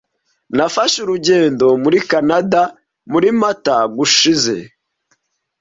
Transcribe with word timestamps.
Nafashe 0.55 0.97
urugendo 1.01 1.65
muri 1.83 1.97
Kanada 2.09 2.61
muri 3.11 3.27
Mata 3.39 3.77
gushize. 3.97 4.55